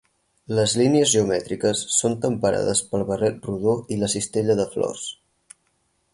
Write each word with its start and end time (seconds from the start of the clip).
Les 0.59 0.71
línies 0.81 1.11
geomètriques 1.17 1.83
són 1.97 2.15
temperades 2.25 2.81
pel 2.95 3.05
barret 3.11 3.47
rodó 3.51 3.77
i 3.97 4.01
la 4.05 4.11
cistella 4.17 4.57
de 4.63 4.69
flors. 4.77 5.07